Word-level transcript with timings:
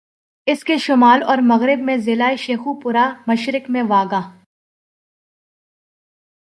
اسکے 0.47 0.77
شمال 0.77 1.23
اور 1.23 1.37
مغرب 1.41 1.79
میں 1.79 1.97
ضلع 1.97 2.33
شیخوپورہ، 2.35 3.09
مشرق 3.27 3.69
میں 3.69 3.83
واہگہ 3.87 4.21